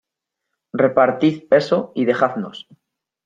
repartid 0.73 1.43
eso 1.51 1.91
y 1.93 2.05
dejadnos. 2.05 2.67